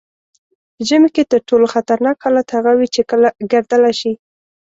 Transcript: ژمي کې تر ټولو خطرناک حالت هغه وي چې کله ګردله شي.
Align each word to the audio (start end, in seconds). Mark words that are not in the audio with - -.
ژمي 0.87 1.09
کې 1.15 1.23
تر 1.31 1.39
ټولو 1.47 1.65
خطرناک 1.73 2.15
حالت 2.23 2.47
هغه 2.55 2.71
وي 2.79 2.87
چې 2.95 3.01
کله 3.09 3.27
ګردله 3.51 3.91
شي. 3.99 4.13